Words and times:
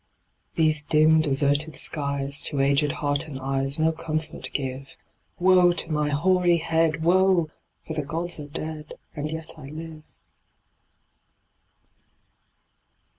These 0.55 0.81
dim, 0.81 1.21
deserted 1.21 1.75
skies 1.75 2.41
To 2.49 2.59
aged 2.59 2.91
heart 2.91 3.27
and 3.27 3.39
eyes 3.39 3.77
No 3.77 3.91
comfort 3.91 4.49
give: 4.51 4.97
Woe 5.37 5.73
to 5.73 5.91
my 5.91 6.09
hoary 6.09 6.57
head! 6.57 7.03
Woe! 7.03 7.51
for 7.85 7.93
the 7.93 8.01
gods 8.01 8.39
are 8.39 8.47
dead, 8.47 8.95
And 9.15 9.29
yet 9.29 9.53
I 9.59 9.67
live. 9.69 10.19